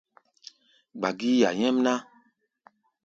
Gba 0.99 1.09
gíí 1.19 1.37
ya 1.41 1.49
nyɛ́mná! 1.59 1.93